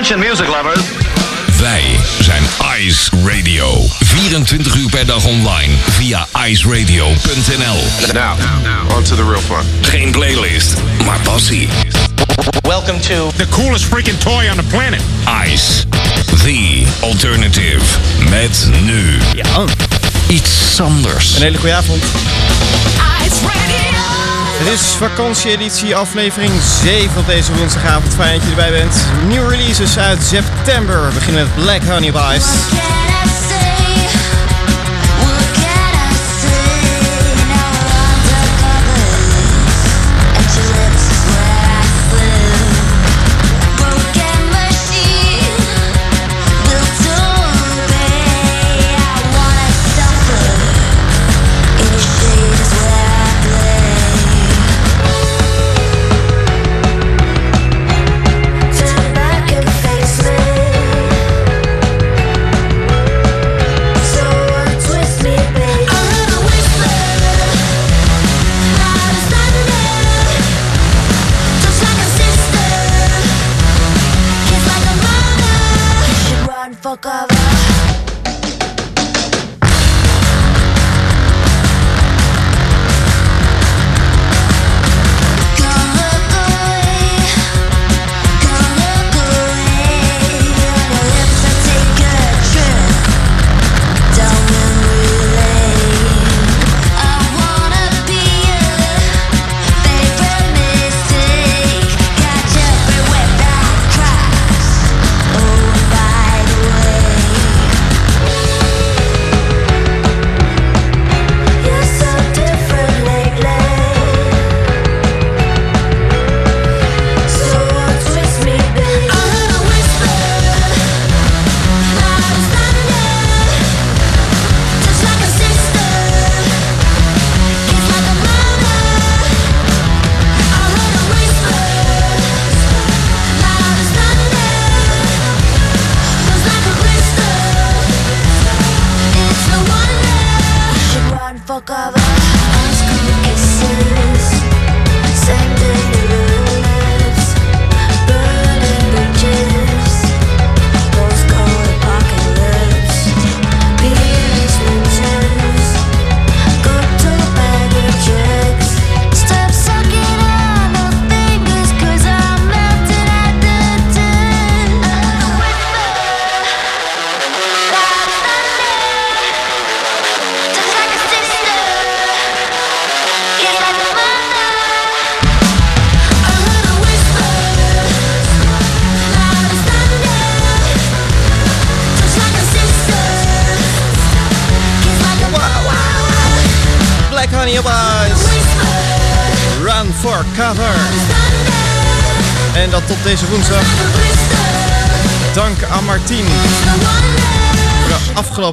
[0.00, 0.80] Attention music lovers.
[1.60, 2.42] Wij zijn
[2.78, 3.86] Ice Radio.
[4.04, 7.78] 24 uur per dag online via iceradio.nl.
[8.12, 8.36] Now,
[8.96, 9.64] on to the real fun.
[9.80, 10.74] Geen playlist,
[11.04, 11.68] maar passie.
[12.62, 15.00] Welcome to The coolest freaking toy on the planet.
[15.52, 15.84] Ice,
[16.44, 17.84] the alternative.
[18.30, 19.64] Met nu Ja,
[20.28, 21.34] iets anders.
[21.36, 22.02] een hele goede avond.
[23.26, 23.69] Ice Radio.
[24.62, 28.14] Het is vakantieeditie aflevering 7 op deze woensdagavond.
[28.14, 29.06] Fijn dat je erbij bent.
[29.26, 31.06] Nieuwe releases uit september.
[31.06, 33.09] We beginnen met Black Honey Bice.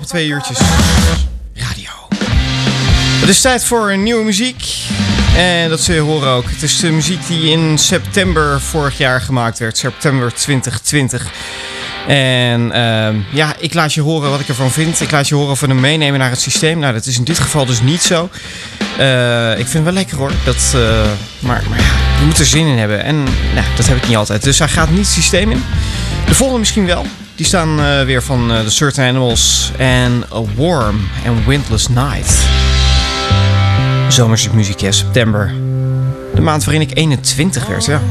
[0.08, 0.58] Twee uurtjes.
[1.54, 1.90] Radio.
[3.20, 4.74] Het is tijd voor een nieuwe muziek.
[5.36, 6.50] En dat je horen ook.
[6.50, 9.78] Het is de muziek die in september vorig jaar gemaakt werd.
[9.78, 11.32] September 2020.
[12.08, 15.02] En ehm, ja, ik laat je horen wat ik ervan vind.
[15.02, 16.80] Ik laat je horen of we hem meenemen naar het systeem.
[16.80, 18.30] Nou, dat is in dit geval dus niet zo.
[18.98, 20.32] Eh, ik vind het wel lekker hoor.
[20.46, 20.82] Dat, eh,
[21.40, 23.04] maar, maar ja, je moet er zin in hebben.
[23.04, 24.44] En nou, dat heb ik niet altijd.
[24.44, 25.64] Dus hij gaat niet het systeem in.
[26.26, 27.06] De volgende misschien wel.
[27.38, 32.46] Die staan eh, weer van eh, The Certain Animals en A Warm and Windless Night.
[34.08, 35.54] Zomerse muziek, september.
[36.36, 38.02] De maand waarin ik 21 werd, ja.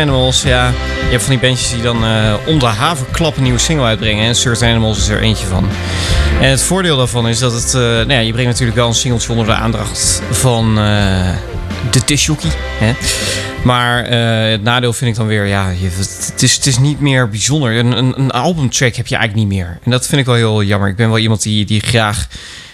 [0.00, 0.68] Animals, ja.
[0.68, 4.24] Je hebt van die bandjes die dan eh, om de haverklap een nieuwe single uitbrengen.
[4.24, 5.68] En Certain Animals is er eentje van.
[6.40, 7.74] En het voordeel daarvan is dat het...
[7.74, 11.30] eh, nou ja, je brengt natuurlijk wel een singeltje onder de aandacht van eh,
[11.90, 12.26] de.
[12.78, 12.92] Hè?
[13.64, 14.04] Maar
[14.50, 15.46] het nadeel vind ik dan weer...
[15.46, 17.76] Ja, het, is, het is niet meer bijzonder.
[17.76, 19.78] Een, een, een albumtrack heb je eigenlijk niet meer.
[19.82, 20.88] En dat vind ik wel heel jammer.
[20.88, 22.26] Ik ben wel iemand die, die graag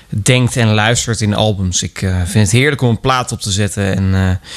[0.09, 1.83] denkt en luistert in albums.
[1.83, 3.97] Ik eh, vind het heerlijk om een plaat op te zetten.
[3.97, 4.49] En eh,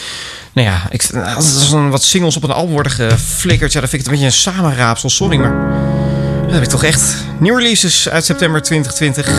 [0.54, 3.74] nou ja, ik, als er wat singles op een album worden geflikkerd...
[3.74, 5.10] Ja, dan vind ik het een beetje een samenraapsel.
[5.10, 5.82] Sorry, maar
[6.44, 7.16] dat heb ik toch echt.
[7.40, 9.30] Nieuw releases uit september 2020.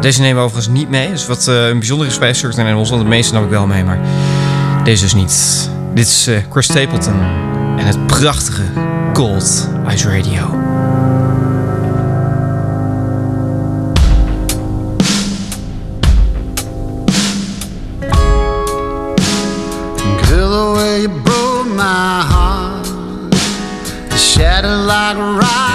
[0.00, 1.10] Deze nemen we overigens niet mee.
[1.10, 2.90] Dus wat eh, een bijzonder is bij Certain Animals...
[2.90, 4.00] want de meeste nam ik wel mee, maar
[4.84, 5.68] deze dus niet.
[5.94, 7.20] Dit is Chris Stapleton
[7.78, 8.62] en het prachtige
[9.12, 10.67] Gold Ice Radio.
[24.38, 25.67] Shattered like rock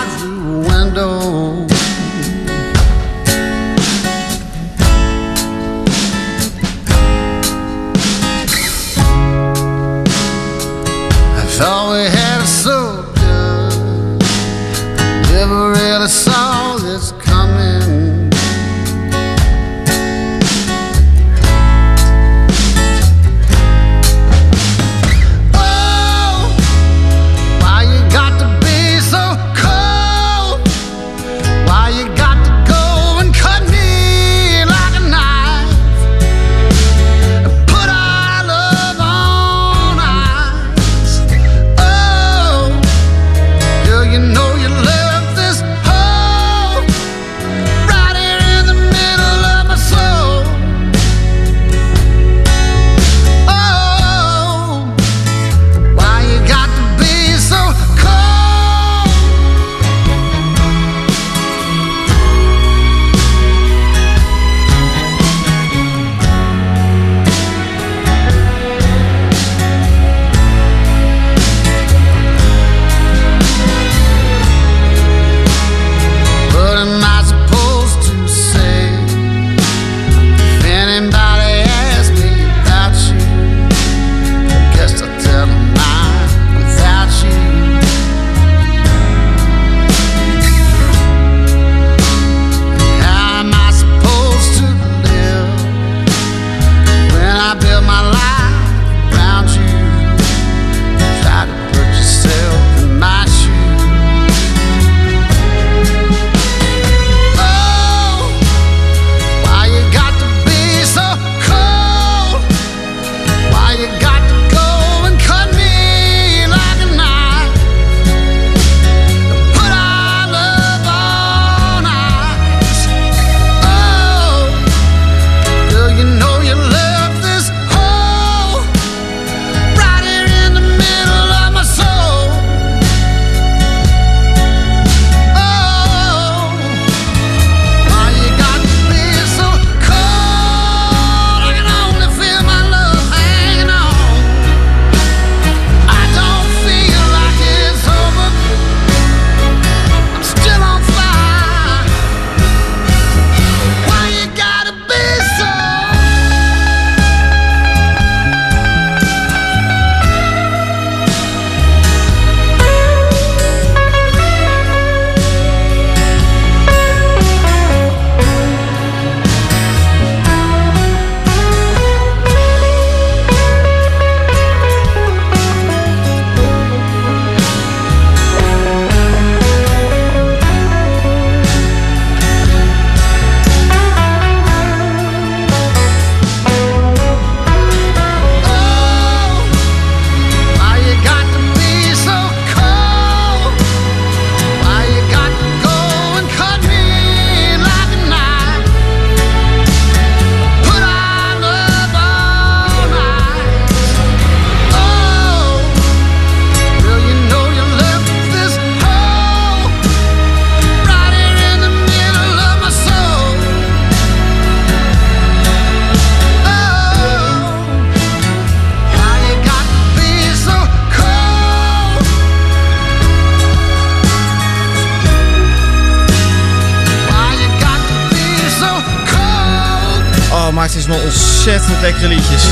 [231.84, 232.44] lekkere liedjes.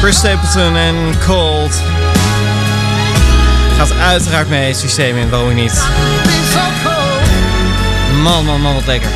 [0.00, 0.94] Chris Stapleton en
[1.26, 1.82] Cold.
[3.76, 5.84] Gaat uiteraard mee het systeem in, waarom niet?
[8.22, 9.10] Man, man, man, wat lekker.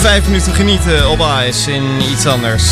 [0.00, 2.64] Vijf minuten genieten op ijs in iets anders.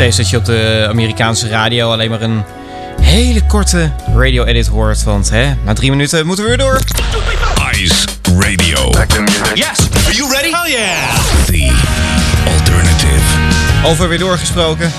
[0.00, 2.44] Vrees dat je op de Amerikaanse radio alleen maar een
[3.00, 5.02] hele korte radio-edit hoort.
[5.02, 6.80] Want hè, na drie minuten moeten we weer door.
[7.72, 7.94] Ice
[8.38, 8.90] Radio.
[9.54, 9.78] Yes.
[10.06, 10.50] Are you ready?
[10.50, 11.44] Hell yeah.
[11.44, 11.72] The
[12.46, 13.22] alternative.
[13.84, 14.92] Over weer doorgesproken.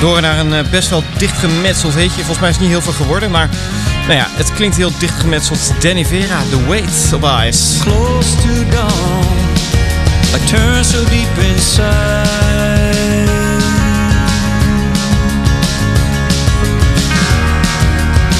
[0.00, 2.14] Door naar een eh, best wel dichtgemetseld heetje.
[2.14, 3.48] Volgens mij is het niet heel veel geworden, maar
[4.06, 5.72] nou ja, het klinkt heel dichtgemetseld.
[5.80, 7.78] Danny Vera, The Weight of Ice.
[7.80, 9.26] close to dawn.
[10.34, 13.07] I turn so deep inside.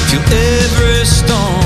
[0.09, 1.58] Feel every storm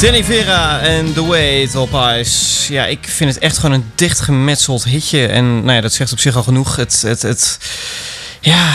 [0.00, 2.72] Danny Vera en The Weight of Ice.
[2.72, 5.26] Ja, ik vind het echt gewoon een dichtgemetseld hitje.
[5.26, 6.76] En nou ja, dat zegt op zich al genoeg.
[6.76, 7.58] Het, het, het,
[8.40, 8.72] ja,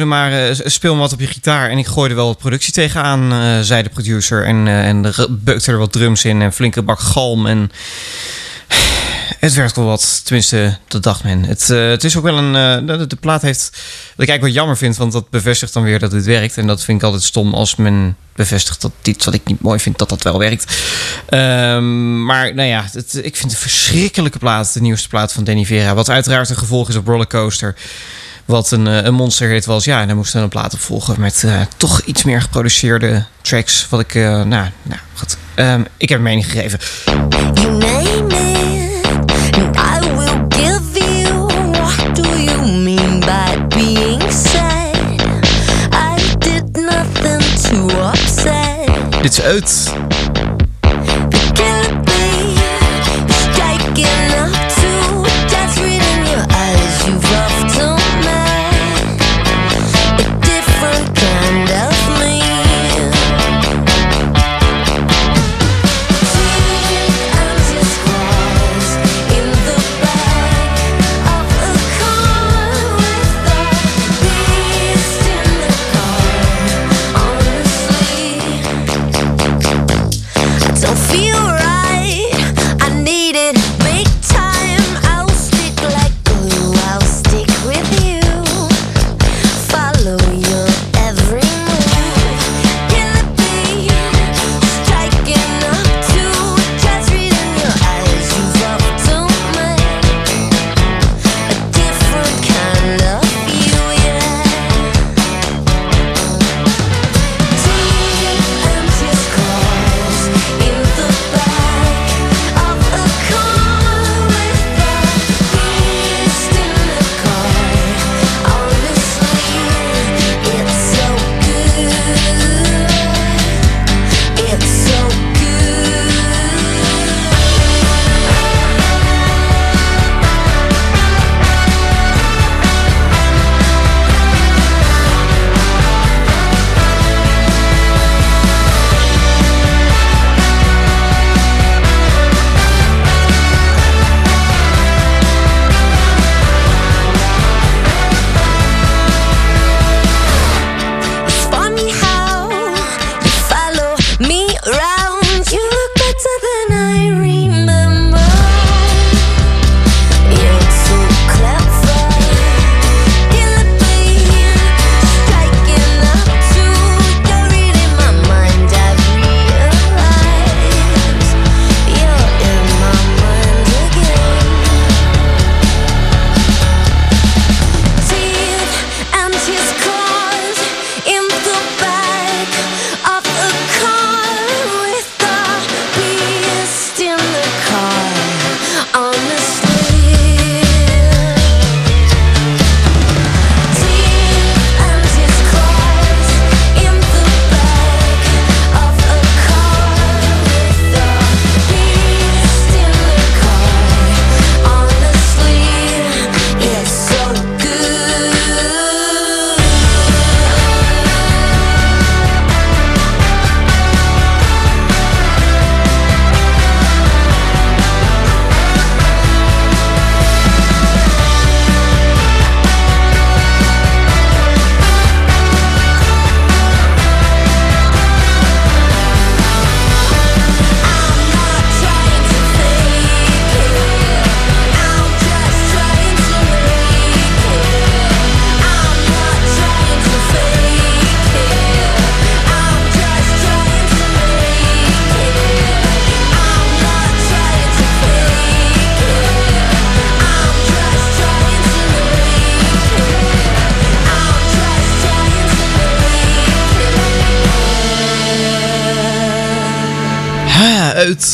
[0.00, 1.70] er maar, eh, speel maar wat op je gitaar.
[1.70, 4.44] En ik gooi er wel wat productie tegenaan, eh zei de producer.
[4.44, 7.46] En, en er beukte er wat drums in en flinke bak galm.
[7.46, 7.70] En
[9.38, 11.44] het werkt wel wat, tenminste, dat dacht men.
[11.44, 12.88] Het, eh, het is ook wel een.
[12.88, 13.70] eh, de, plaat heeft.
[13.70, 13.80] Wat
[14.24, 16.58] ik eigenlijk wat jammer vind, want dat bevestigt dan weer dat het werkt.
[16.58, 19.78] En dat vind ik altijd stom als men bevestigt dat iets wat ik niet mooi
[19.78, 20.76] vind, dat dat wel werkt.
[21.28, 25.44] Ehm, maar nou ja, het, ik vind het een verschrikkelijke plaat, de nieuwste plaat van
[25.44, 25.94] Danny Vera.
[25.94, 27.74] Wat uiteraard een gevolg is op Rollercoaster.
[28.44, 29.84] Wat een, eh, een monsterhit was.
[29.84, 31.44] Ja, en daar moest dan een plaat op volgen met
[31.76, 33.86] toch iets meer geproduceerde tracks.
[33.88, 35.36] Wat ik, nou, nou goed.
[35.54, 36.78] Ehm, ik heb mening gegeven.
[49.22, 49.94] Dit is uit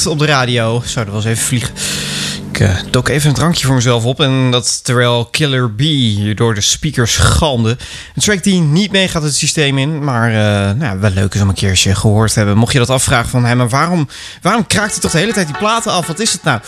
[0.07, 0.83] op de radio.
[0.85, 1.75] Zou er wel eens even vliegen.
[2.53, 4.21] Ik dook even een drankje voor mezelf op.
[4.21, 5.83] En dat terwijl Killer B
[6.37, 7.71] door de speakers galmde.
[8.15, 10.05] Een track die niet meegaat het systeem in.
[10.05, 12.57] Maar eh, nou, wel leuk is om een keertje gehoord te hebben.
[12.57, 13.43] Mocht je dat afvragen van...
[13.43, 14.09] Maar waarom,
[14.43, 16.07] waarom kraakt hij toch de hele tijd die platen af?
[16.07, 16.61] Wat is het nou?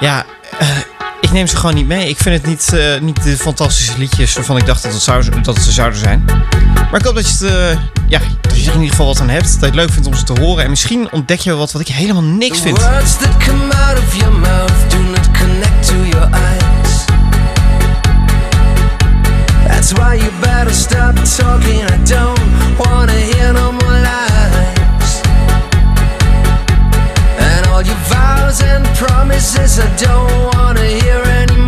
[0.00, 0.26] Ja,
[0.58, 0.68] eh,
[1.20, 2.08] ik neem ze gewoon niet mee.
[2.08, 5.40] Ik vind het niet, eh, niet de fantastische liedjes waarvan ik dacht dat, het zou,
[5.42, 6.24] dat ze zouden zijn.
[6.90, 9.20] Maar ik hoop dat je, het, eh, ja, dat je er in ieder geval wat
[9.20, 9.52] aan hebt.
[9.52, 10.64] Dat je het leuk vindt om ze te horen.
[10.64, 12.78] En misschien ontdek je wel wat wat ik helemaal niks vind.
[12.78, 17.04] Words that come out of your mouth do not connect to your eyes.
[19.66, 21.90] That's why you better stop talking.
[21.90, 22.40] I don't
[22.76, 24.35] wanna hear no more lies.
[28.08, 31.65] Vows and promises, I don't wanna hear anymore.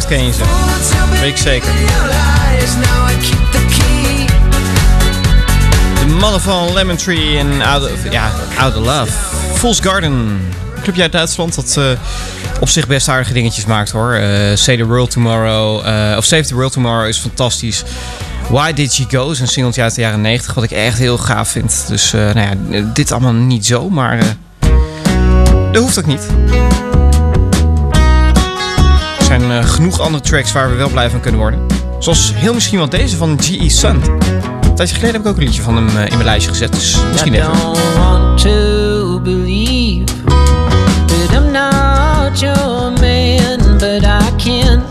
[0.00, 0.42] Ken je ze.
[1.20, 1.68] Weet ik zeker.
[5.98, 9.12] De mannen van Lemon Tree en Out of, ja, Out of Love.
[9.54, 10.40] Fool's Garden.
[10.82, 11.78] Clubje uit Duitsland dat
[12.60, 14.14] op zich best aardige dingetjes maakt hoor.
[14.14, 15.86] Eh Save the World Tomorrow.
[15.86, 17.82] eh, of Save the World Tomorrow is fantastisch.
[18.48, 21.18] Why Did She Go is een singeltje uit de jaren 90 wat ik echt heel
[21.18, 21.84] gaaf vind.
[21.88, 24.18] Dus eh, nou ja, dit allemaal niet zo, maar
[25.72, 26.26] dat hoeft ook niet.
[29.32, 31.66] Er zijn eh, genoeg andere tracks waar we wel blij van kunnen worden.
[31.98, 33.68] Zoals heel misschien wel deze van G.E.
[33.68, 34.02] Sun.
[34.62, 36.72] Een tijdje geleden heb ik ook een liedje van hem eh, in mijn lijstje gezet.
[36.72, 37.52] Dus misschien I even.
[37.52, 40.04] don't want to believe
[41.06, 44.82] that I'm not your man, but I can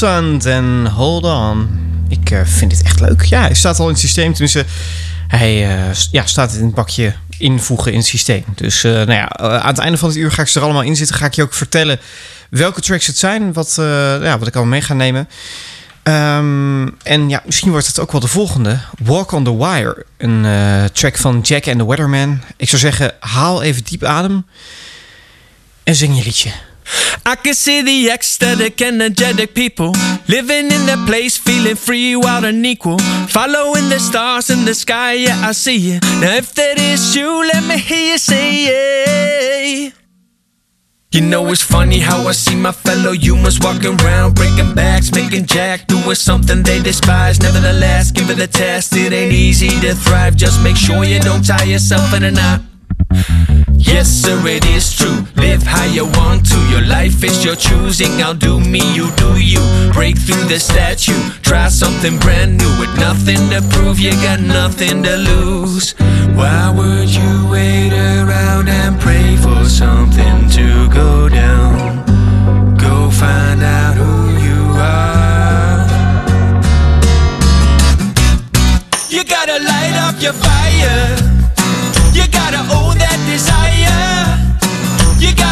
[0.00, 0.06] G.E.
[0.06, 1.68] Sand en Hold On.
[2.08, 3.22] Ik eh, vind dit echt leuk.
[3.22, 4.32] Ja, hij staat al in het systeem.
[4.32, 4.64] Tenminste,
[5.28, 8.44] hij eh, ja, staat in het bakje invoegen in het systeem.
[8.54, 10.82] Dus eh, nou ja, aan het einde van het uur ga ik ze er allemaal
[10.82, 11.16] in zitten.
[11.16, 12.00] Ga ik je ook vertellen
[12.50, 13.52] welke tracks het zijn.
[13.52, 13.74] Wat,
[14.20, 15.28] ja, wat ik allemaal mee ga nemen.
[16.02, 18.80] Ehm, en ja, misschien wordt het ook wel de volgende.
[18.98, 20.06] Walk on the Wire.
[20.16, 20.46] Een
[20.92, 22.42] track van Jack and the Weatherman.
[22.56, 24.46] Ik zou zeggen, haal even diep adem.
[25.84, 26.50] En zing je liedje.
[27.26, 29.92] I can see the ecstatic, energetic people
[30.28, 32.98] living in their place, feeling free, wild and equal.
[33.28, 36.00] Following the stars in the sky, yeah, I see you.
[36.20, 39.90] Now, if that is you, let me hear you say, yeah.
[41.12, 45.46] You know it's funny how I see my fellow humans walking around, breaking backs, making
[45.46, 47.40] jack, doing something they despise.
[47.40, 48.94] Nevertheless, give it a test.
[48.94, 50.36] It ain't easy to thrive.
[50.36, 52.60] Just make sure you don't tie yourself in a knot.
[53.82, 55.24] Yes, sir, it is true.
[55.36, 56.58] Live how you want to.
[56.68, 58.22] Your life is your choosing.
[58.22, 59.60] I'll do me, you do you.
[59.94, 61.18] Break through the statue.
[61.40, 63.98] Try something brand new with nothing to prove.
[63.98, 65.94] You got nothing to lose.
[66.36, 72.04] Why would you wait around and pray for something to go down?
[72.76, 74.14] Go find out who
[74.46, 75.88] you are.
[79.08, 81.16] You gotta light up your fire.
[82.12, 82.99] You gotta own.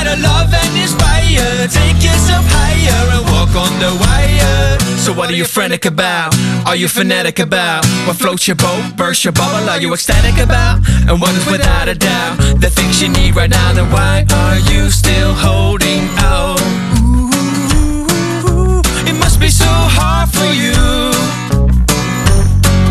[0.09, 1.69] Gotta love and inspire.
[1.69, 4.79] Take yourself higher and walk on the wire.
[4.97, 6.35] So what are you frantic about?
[6.67, 7.85] Are you fanatic about?
[8.07, 9.69] What floats your boat, burst your bubble?
[9.69, 10.81] Are you ecstatic about?
[11.09, 13.75] And what is without a doubt the things you need right now?
[13.75, 16.59] Then why are you still holding out?
[17.05, 21.18] Ooh, it must be so hard for you.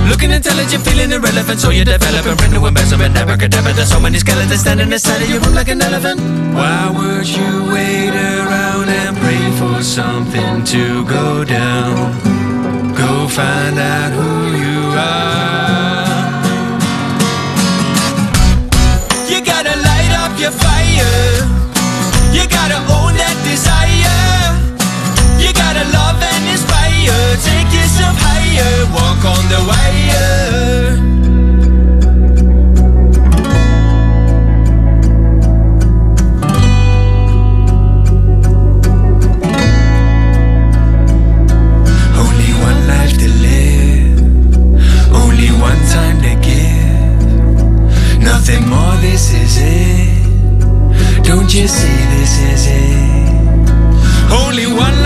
[0.08, 3.15] Looking intelligent, feeling irrelevant, so you're developing brand new embezzlement.
[3.17, 6.20] Abracadabra, there's so many skeletons standing inside of your room like an elephant.
[6.56, 12.15] Why would you wait around and pray for something to go down?
[12.96, 14.32] Go find out who
[14.63, 16.08] you are.
[19.30, 21.46] You gotta light up your fire.
[22.32, 23.97] You gotta own that desire.
[27.43, 28.86] Take yourself higher.
[28.93, 30.97] Walk on the wire.
[42.23, 44.19] Only one life to live.
[45.23, 48.21] Only one time to give.
[48.21, 51.23] Nothing more, this is it.
[51.23, 53.28] Don't you see this is it?
[54.32, 54.97] Only one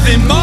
[0.00, 0.39] Nothing more,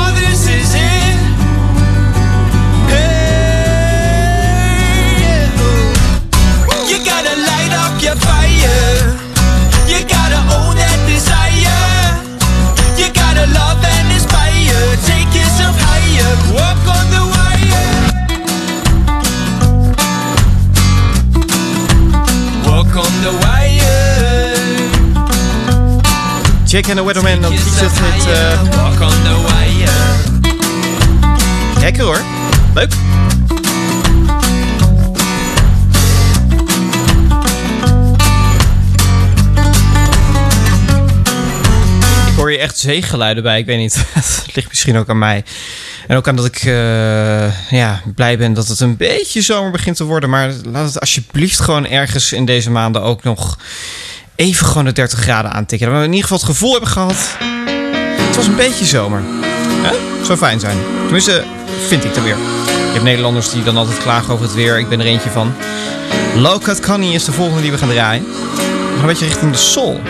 [26.78, 28.26] Jack and the Weatherman, liedje dat heet...
[28.26, 28.62] eh.
[31.80, 32.22] Lekker hoor.
[32.74, 32.92] Leuk.
[42.28, 43.60] Ik hoor je echt zeegeluiden bij.
[43.60, 43.96] Ik weet niet.
[44.13, 45.44] Het ligt misschien ook aan mij.
[46.08, 49.96] En ook aan dat ik eh, ja, blij ben dat het een beetje zomer begint
[49.96, 50.30] te worden.
[50.30, 53.58] Maar laat het alsjeblieft gewoon ergens in deze maanden ook nog
[54.38, 55.88] even gewoon de 30 graden aantikken.
[55.88, 57.38] Dat we in ieder geval het gevoel hebben gehad.
[58.28, 59.21] Het was een beetje zomer.
[59.82, 60.23] Hè?
[60.26, 60.78] Zou fijn zijn.
[61.04, 61.43] Tenminste,
[61.88, 62.36] vind ik dan weer.
[62.65, 64.80] Je hebt Nederlanders die dan altijd klagen over het weer.
[64.80, 65.54] Ik ben er eentje van.
[66.36, 68.26] Low Cut Connie is de volgende die we gaan draaien.
[68.56, 70.02] Gaan een beetje richting de soul.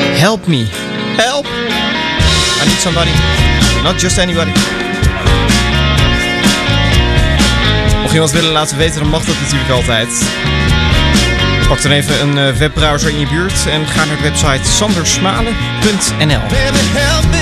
[0.00, 0.66] Help me.
[1.16, 1.46] Help.
[2.62, 3.10] I need somebody.
[3.82, 4.52] Not just anybody.
[8.00, 10.08] Mocht je wat willen laten weten, dan mag dat natuurlijk altijd.
[11.70, 17.39] Pak dan even een eh, webbrowser in je buurt en ga naar de website sandersmalen.nl.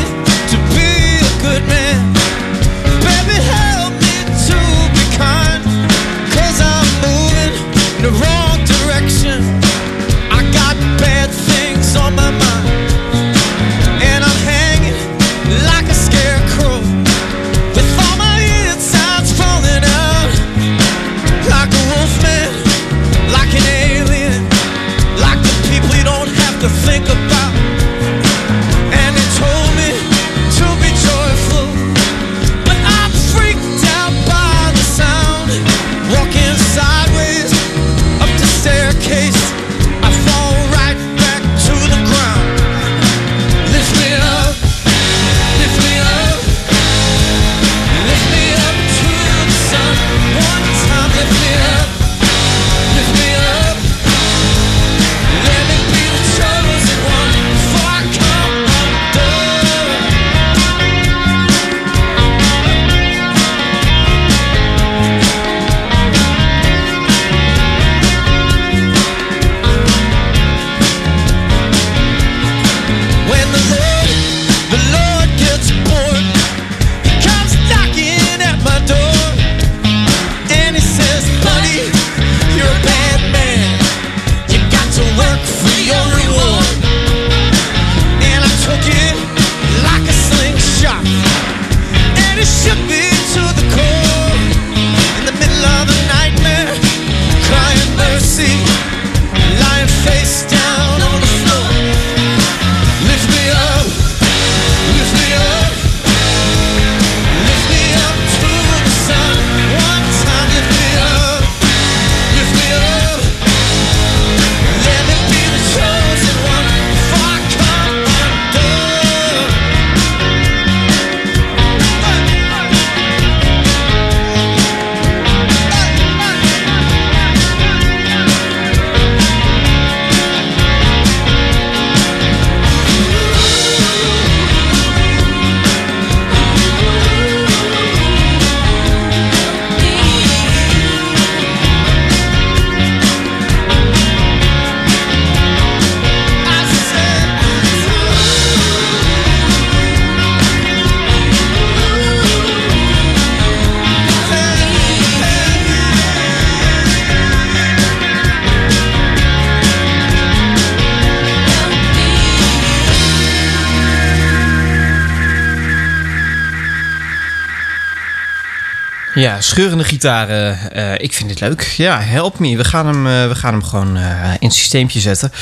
[169.49, 170.73] scheurende gitaren.
[170.73, 171.63] eh, ik vind dit leuk.
[171.77, 172.57] Ja, help me.
[172.57, 175.33] We gaan hem, eh, we gaan hem gewoon eh, in het systeempje zetten.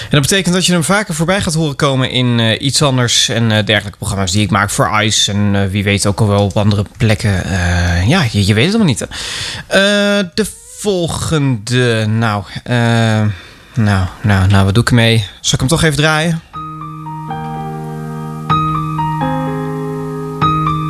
[0.00, 3.48] En dat betekent dat je hem vaker voorbij gaat horen komen in iets anders en
[3.48, 5.32] dergelijke programma's die ik maak voor ICE.
[5.32, 7.42] En wie weet ook al wel op andere plekken.
[8.08, 9.06] Ja, je, weet het allemaal niet.
[10.34, 10.46] De
[10.78, 12.06] volgende.
[12.08, 12.44] Nou,
[13.74, 15.18] nou, nou, nou, wat doe ik ermee?
[15.40, 16.40] Zal ik hem toch even draaien?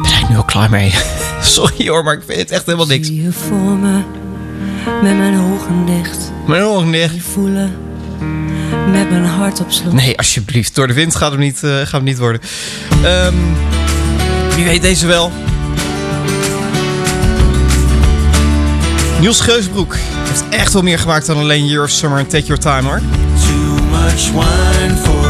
[0.03, 0.95] Ben ik nu al klaar mee?
[1.57, 3.07] Sorry hoor, maar ik vind het echt helemaal niks.
[3.07, 4.01] Zie je voor me,
[5.03, 6.33] met mijn ogen dicht.
[6.47, 7.15] Mijn ogen dicht.
[7.33, 7.73] Voelen,
[8.91, 9.93] met mijn hart op slot.
[9.93, 10.75] Nee, alsjeblieft.
[10.75, 12.41] Door de wind gaat hem niet, eh, gaat hem niet worden.
[13.05, 13.35] Ehm,
[14.55, 15.33] wie weet deze wel?
[19.21, 19.97] Niels Geusbroek
[20.29, 23.01] heeft echt wel meer gemaakt dan alleen Year of Summer en Take Your Time hoor.
[23.41, 25.22] Too much wine for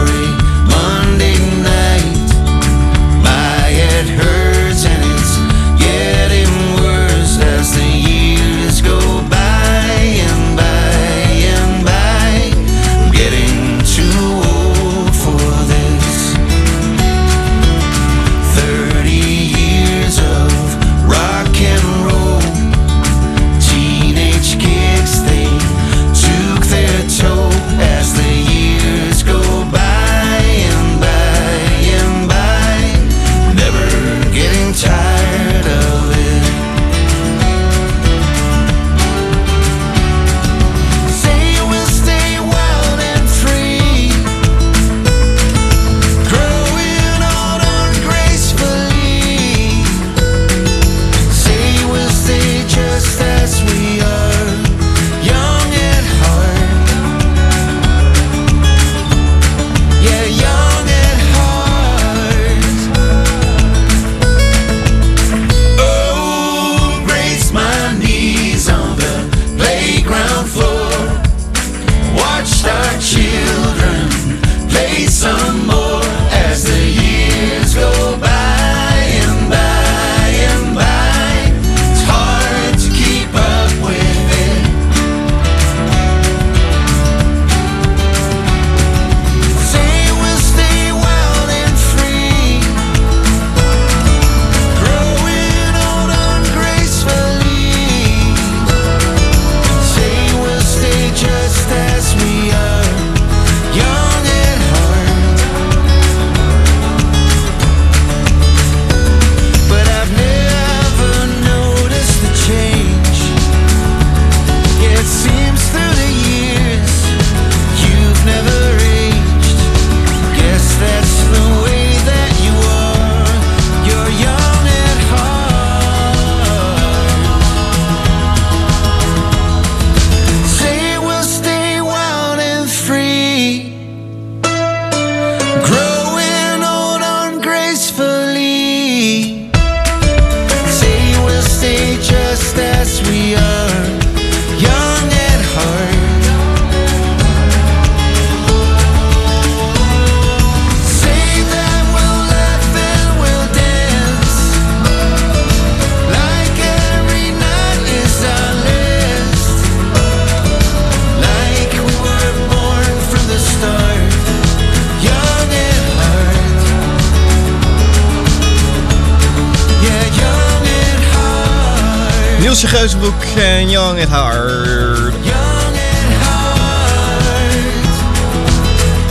[173.83, 175.14] Young at Heart.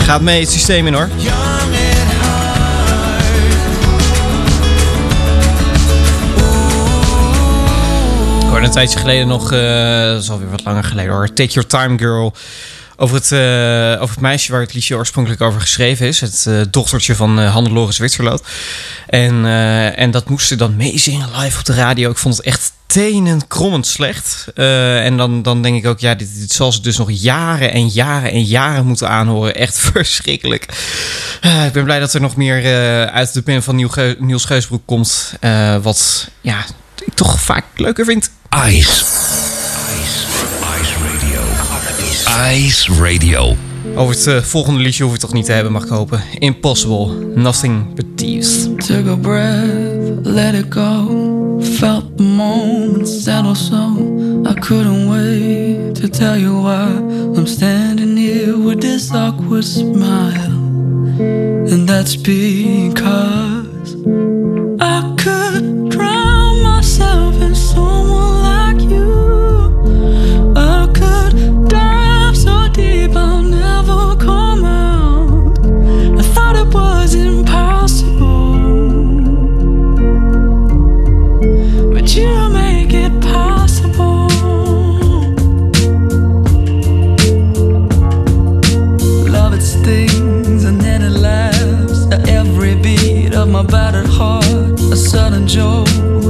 [0.03, 1.09] Gaat mee het systeem in hoor.
[8.39, 9.59] Ik hoorde een tijdje geleden nog, eh,
[10.03, 11.33] dat is alweer wat langer geleden hoor.
[11.33, 12.33] Take Your Time Girl.
[13.01, 16.21] Over het, eh, het meisje waar het liedje oorspronkelijk over geschreven is.
[16.21, 18.43] Het eh, dochtertje van uh, Hannelore Zwitserloot.
[19.07, 19.45] En,
[19.95, 22.09] en dat moest ze dan meezingen live op de radio.
[22.09, 24.47] Ik vond het echt tenenkrommend slecht.
[24.55, 27.71] Eh, en dan, dan denk ik ook, ja, dit, dit zal ze dus nog jaren
[27.71, 29.55] en jaren en jaren moeten aanhoren.
[29.55, 30.63] Echt verschrikkelijk.
[31.41, 32.63] Ik ben blij dat er nog meer
[33.09, 33.75] uit de pen van
[34.19, 35.33] Niels Geusbroek komt.
[35.81, 36.65] wat ja,
[37.05, 38.31] ik toch vaak leuker vind.
[38.67, 39.50] Ice.
[42.39, 43.55] Ice Radio.
[43.95, 46.21] Over het eh, volgende liedje hoef ik toch niet te hebben, mag ik hopen.
[46.39, 47.07] Impossible.
[47.35, 48.63] Nothing but thieves.
[48.63, 51.59] Took a breath, let it go.
[51.61, 53.95] Felt the moment settle so.
[54.49, 56.87] I couldn't wait to tell you why
[57.37, 60.59] I'm standing here with this awkward smile.
[61.71, 63.95] And that's because
[64.79, 65.70] I could
[95.13, 95.41] heart.
[95.41, 96.20] A sudden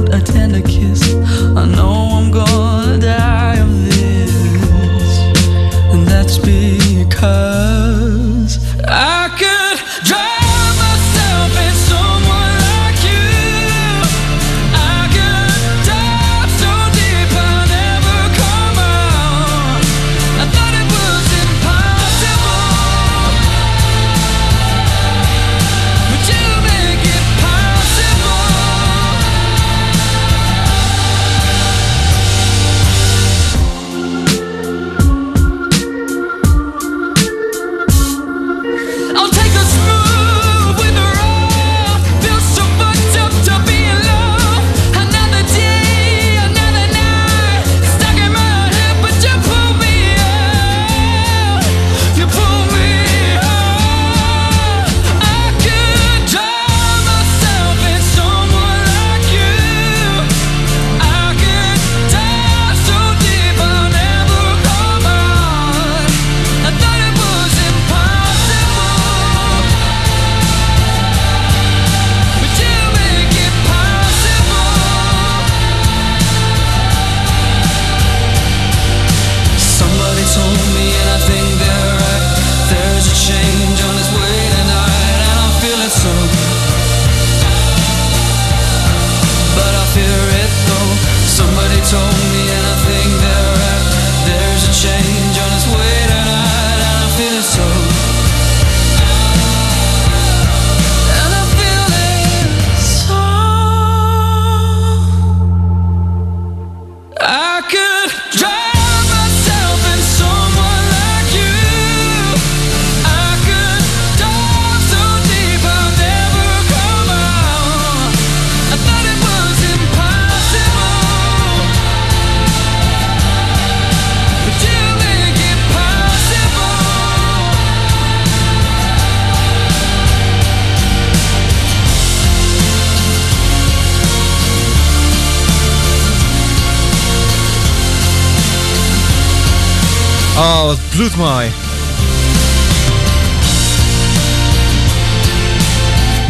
[140.92, 141.50] Wat bloedmooi.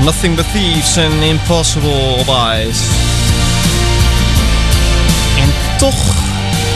[0.04, 2.24] Nothing but thieves and impossible
[2.66, 2.82] ice.
[5.38, 5.48] En
[5.78, 6.14] toch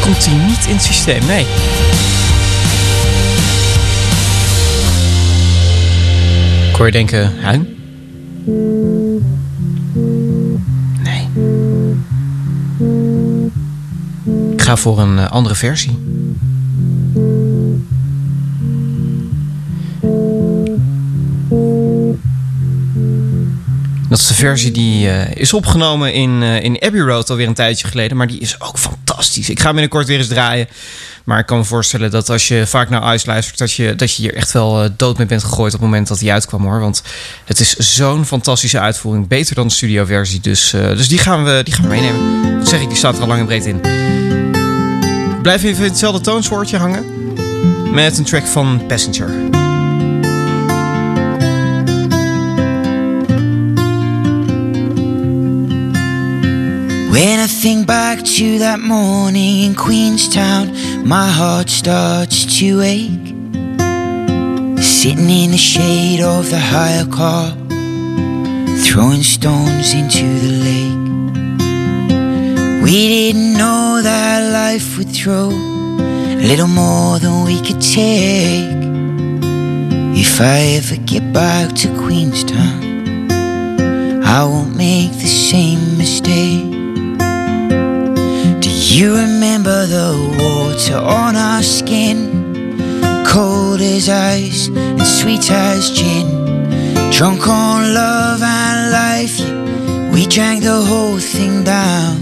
[0.00, 1.46] komt hij niet in het systeem, nee.
[6.70, 7.66] Ik hoor je denken, Hein?
[11.02, 11.28] Nee.
[14.52, 16.05] Ik ga voor een eh, andere versie.
[24.16, 27.54] Dat is de versie die eh, is opgenomen in, eh, in Abbey Road alweer een
[27.54, 28.16] tijdje geleden.
[28.16, 29.50] Maar die is ook fantastisch.
[29.50, 30.68] Ik ga hem binnenkort weer eens draaien.
[31.24, 33.58] Maar ik kan me voorstellen dat als je vaak naar Ice luistert...
[33.58, 36.08] dat je, dat je hier echt wel eh, dood mee bent gegooid op het moment
[36.08, 36.80] dat hij uitkwam hoor.
[36.80, 37.02] Want
[37.44, 39.28] het is zo'n fantastische uitvoering.
[39.28, 40.40] Beter dan de studioversie.
[40.40, 42.58] Dus, dus die, gaan we, die gaan we meenemen.
[42.58, 43.80] Wat zeg ik, die staat er al lang en breed in.
[45.42, 47.04] Blijf even hetzelfde toonsoortje hangen.
[47.92, 49.55] Met een track van Passenger.
[57.16, 60.76] When I think back to that morning in Queenstown,
[61.08, 63.32] my heart starts to ache.
[64.84, 67.56] Sitting in the shade of the hire car,
[68.84, 71.00] throwing stones into the lake.
[72.84, 78.76] We didn't know that life would throw a little more than we could take.
[80.20, 83.30] If I ever get back to Queenstown,
[84.22, 86.75] I won't make the same mistake.
[88.96, 90.08] You remember the
[90.40, 92.16] water on our skin?
[93.26, 96.26] Cold as ice and sweet as gin.
[97.12, 99.38] Drunk on love and life,
[100.14, 102.16] we drank the whole thing down.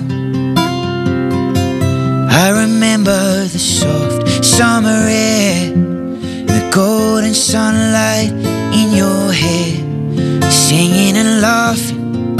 [2.29, 8.33] I remember the soft summer air, the golden sunlight
[8.81, 12.35] in your hair, singing and laughing,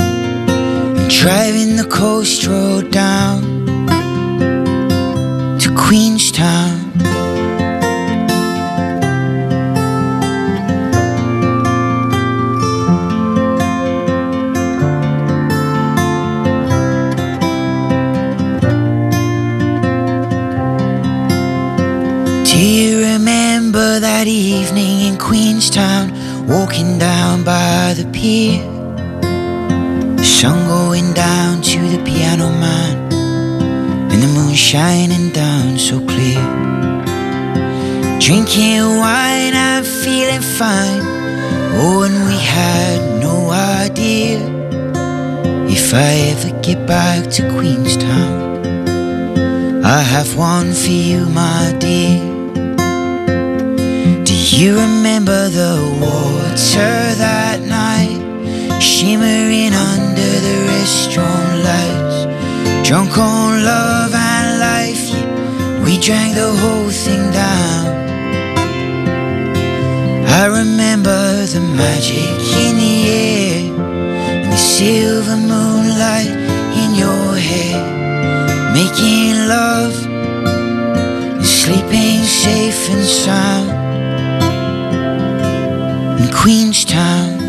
[1.07, 3.44] driving the coast road down
[28.25, 33.13] the sun going down to the piano man,
[34.11, 36.43] and the moon shining down so clear.
[38.19, 41.03] Drinking wine and feeling fine.
[41.77, 44.41] Oh, and we had no idea
[45.69, 48.65] if I ever get back to Queenstown.
[49.85, 52.25] I have one for you, my dear.
[54.25, 57.44] Do you remember the water that?
[58.85, 62.19] Shimmering under the restaurant lights.
[62.87, 65.07] Drunk on love and life,
[65.85, 67.87] we drank the whole thing down.
[70.29, 73.73] I remember the magic in the air
[74.43, 76.33] and the silver moonlight
[76.83, 77.81] in your hair.
[78.75, 79.97] Making love
[81.39, 83.71] and sleeping safe and sound
[86.21, 87.44] in Queenstown.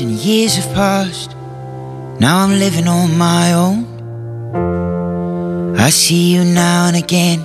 [0.00, 1.34] And years have passed.
[2.20, 3.86] Now I'm living on my own.
[5.76, 7.40] I see you now and again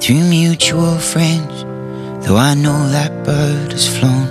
[0.00, 1.64] through mutual friends,
[2.24, 4.28] though I know that bird has flown.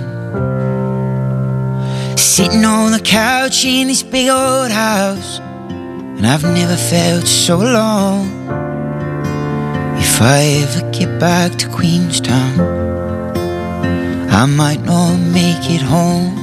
[2.16, 8.28] Sitting on the couch in this big old house, and I've never felt so alone.
[9.98, 12.60] If I ever get back to Queenstown,
[14.30, 16.41] I might not make it home.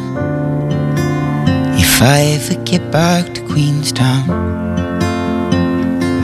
[2.00, 2.92] If I ever get
[3.36, 4.30] to Queenstown,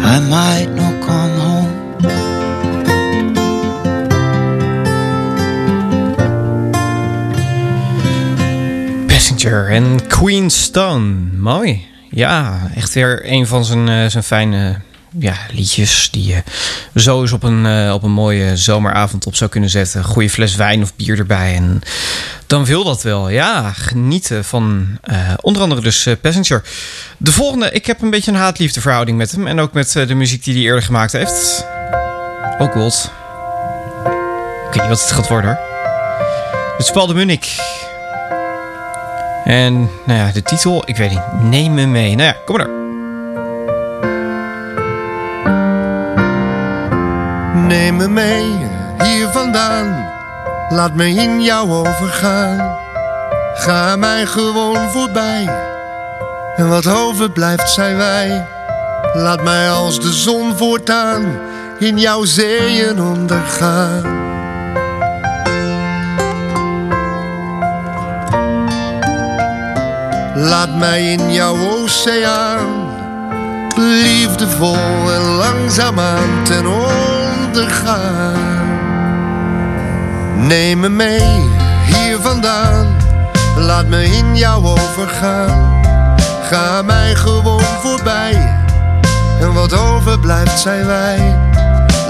[0.06, 1.72] I might not come home.
[9.08, 11.16] Passenger en Queenstone.
[11.38, 11.86] Mooi.
[12.10, 14.82] Ja, echt weer een van zijn, eh, zijn fijne
[15.20, 16.44] ja, liedjes die je
[16.96, 20.04] zo eens op een, eh, op een mooie zomeravond op zou kunnen zetten.
[20.04, 21.56] Goeie fles wijn of bier erbij.
[21.56, 21.82] En
[22.48, 23.30] dan wil dat wel.
[23.30, 26.64] Ja, genieten van eh, onder andere dus eh, Passenger.
[27.18, 29.48] De volgende, ik heb een beetje een haat-liefde verhouding met hem.
[29.48, 31.66] En ook met de muziek die hij eerder gemaakt heeft.
[32.60, 33.12] Oh god.
[34.68, 35.60] Ik weet niet wat het gaat worden hoor.
[36.78, 37.56] Het is Paul de Munnik.
[39.44, 39.74] En
[40.06, 41.42] nou ja, de titel, ik weet niet.
[41.42, 42.16] Neem me mee.
[42.16, 42.85] Nou ja, kom maar
[47.68, 48.68] Neem me mee
[49.04, 50.06] hier vandaan,
[50.70, 52.78] laat me in jou overgaan.
[53.54, 55.50] Ga mij gewoon voorbij,
[56.56, 58.48] en wat overblijft zijn wij.
[59.14, 61.40] Laat mij als de zon voortaan
[61.80, 64.04] in jouw zeeën ondergaan.
[70.36, 72.94] Laat mij in jouw oceaan
[73.76, 77.15] liefdevol en langzaamaan ten onder
[80.36, 81.50] Neem me mee
[81.86, 82.98] hier vandaan,
[83.58, 85.82] laat me in jou overgaan.
[86.50, 88.66] Ga mij gewoon voorbij
[89.40, 91.38] en wat overblijft zijn wij.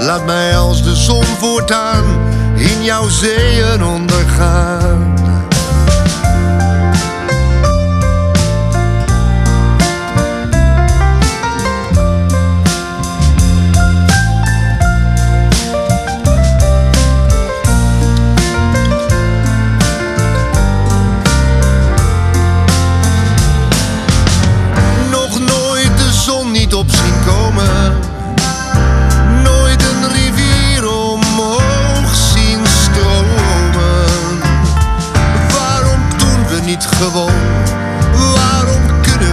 [0.00, 2.04] Laat mij als de zon voortaan
[2.54, 5.14] in jouw zeeën ondergaan.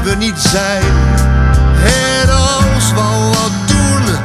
[0.04, 0.84] We niet zijn?
[1.84, 4.16] En als we wat doen,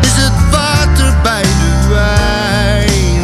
[0.00, 3.22] is het water bij de wijn.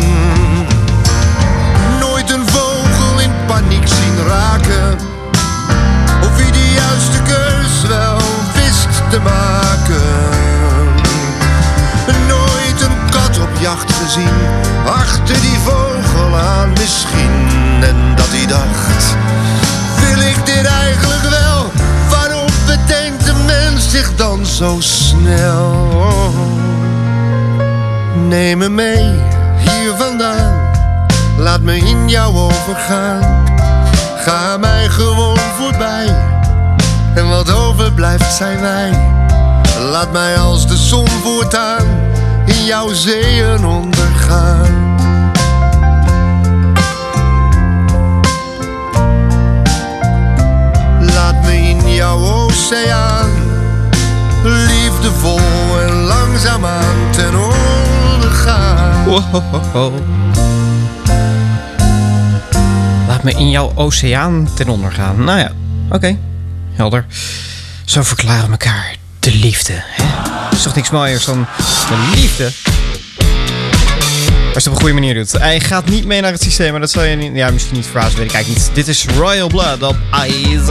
[2.01, 4.99] Nooit een vogel in paniek zien raken.
[6.23, 8.19] Of wie de juiste keus wel
[8.55, 10.03] wist te maken.
[12.29, 14.37] Nooit een kat op jacht gezien,
[14.87, 17.49] achter die vogel aan misschien.
[17.81, 19.17] En dat hij dacht,
[20.01, 21.46] wil ik dit eigenlijk wel?
[23.89, 26.33] Zich dan zo snel?
[28.29, 29.21] Neem me mee,
[29.57, 30.71] hier vandaan,
[31.39, 33.45] laat me in jou overgaan.
[34.17, 36.35] Ga mij gewoon voorbij.
[37.15, 38.91] En wat overblijft zijn wij.
[39.91, 41.87] Laat mij als de zon voortaan
[42.45, 44.95] in jouw zeeën ondergaan.
[51.15, 53.16] Laat me in jouw oceaan
[56.47, 59.05] langzaamaan ten onder gaan.
[59.05, 59.93] Wow.
[63.09, 65.25] Laat me in jouw oceaan ten onder gaan.
[65.25, 65.51] Nou ja,
[65.91, 66.19] oké.
[66.73, 67.07] Helder.
[67.85, 69.73] Zo verklaren elkaar de liefde.
[69.77, 70.05] Hè?
[70.57, 71.47] is toch niks mooiers dan
[71.89, 72.45] de liefde?
[72.45, 72.55] Als
[74.45, 75.33] je het op een goede manier doet.
[75.33, 77.35] Hij gaat niet mee naar het systeem, maar dat zal je niet...
[77.35, 78.75] Ja, misschien niet verbazen, weet ik eigenlijk niet.
[78.75, 80.67] Dit is Royal Blood op Eyes.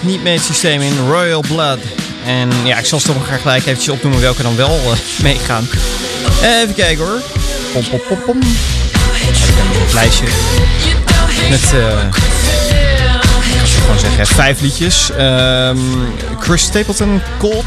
[0.00, 1.78] Niet mee het systeem in Royal Blood.
[2.26, 5.68] En ja, ik zal ze toch nog gelijk eventjes opnoemen welke dan wel eh, meegaan.
[6.42, 7.20] Even kijken hoor.
[7.72, 8.40] Pom, pom, pom, pom.
[9.92, 10.26] Lijstje.
[11.50, 12.04] Met, eh,
[13.62, 15.10] ik ga gewoon zeggen, vijf liedjes.
[15.10, 15.78] Ehm,
[16.38, 17.64] Chris Stapleton, Cold,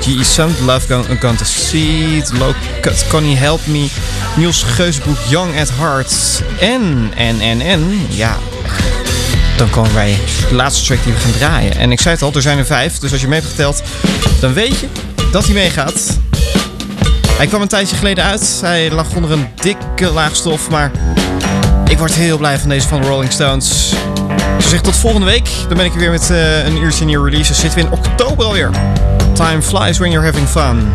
[0.00, 0.24] G.E.
[0.24, 3.88] Sun, Love Gone, Gone to Seed, Low Cut, Connie Help Me,
[4.36, 8.38] Niels Geusbroek, Young at Heart en, en, en, en, ja,
[9.60, 11.76] dan komen wij de laatste track die we gaan draaien.
[11.76, 13.82] En ik zei het al, er zijn er vijf, dus als je mee hebt geteld,
[14.40, 14.86] dan weet je
[15.32, 16.18] dat hij meegaat.
[17.36, 20.90] Hij kwam een tijdje geleden uit, hij lag onder een dikke laag stof, maar
[21.88, 23.88] ik word heel blij van deze van de Rolling Stones.
[24.60, 25.48] Ze zegt tot volgende week.
[25.68, 27.60] Dan ben ik er weer met eh, een uurtje nieuwe releases.
[27.60, 28.70] Zitten we in oktober alweer.
[29.32, 30.92] Time flies when you're having fun.